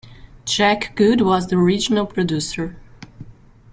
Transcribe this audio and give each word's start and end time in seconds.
Jack 0.45 0.95
Good 0.95 1.21
was 1.21 1.45
the 1.45 1.57
original 1.57 2.07
producer. 2.07 2.75